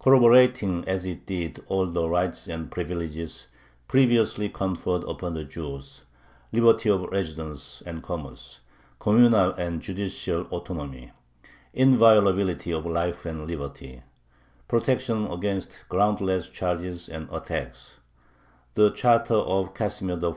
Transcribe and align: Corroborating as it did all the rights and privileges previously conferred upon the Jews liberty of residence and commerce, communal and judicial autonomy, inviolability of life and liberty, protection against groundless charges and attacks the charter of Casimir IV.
Corroborating 0.00 0.82
as 0.88 1.06
it 1.06 1.24
did 1.24 1.62
all 1.68 1.86
the 1.86 2.08
rights 2.08 2.48
and 2.48 2.68
privileges 2.68 3.46
previously 3.86 4.48
conferred 4.48 5.04
upon 5.04 5.34
the 5.34 5.44
Jews 5.44 6.02
liberty 6.50 6.88
of 6.90 7.02
residence 7.02 7.80
and 7.86 8.02
commerce, 8.02 8.58
communal 8.98 9.52
and 9.52 9.80
judicial 9.80 10.46
autonomy, 10.50 11.12
inviolability 11.72 12.72
of 12.72 12.86
life 12.86 13.24
and 13.24 13.46
liberty, 13.46 14.02
protection 14.66 15.28
against 15.28 15.84
groundless 15.88 16.48
charges 16.48 17.08
and 17.08 17.28
attacks 17.30 17.98
the 18.74 18.90
charter 18.90 19.34
of 19.36 19.74
Casimir 19.74 20.18
IV. 20.20 20.36